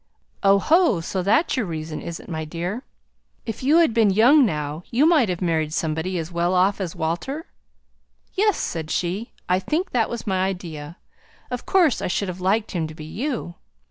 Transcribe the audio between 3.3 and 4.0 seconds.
If you had